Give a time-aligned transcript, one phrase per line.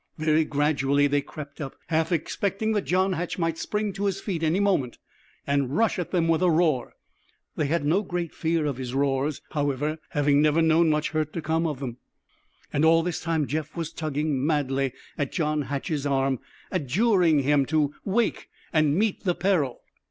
[0.17, 4.41] Very gradually they crept up, half expecting that John Hatch might spring to his feet
[4.41, 4.97] any moment
[5.45, 6.93] and rush at them with a roar.
[7.55, 11.41] They had no great fear of his roars, however, having never known much hurt to
[11.43, 11.97] come of them.
[12.73, 16.39] And all the time Jeff was tugging madly at John Hatch's arm,
[16.71, 19.81] adjuring him to wake and meet the peril.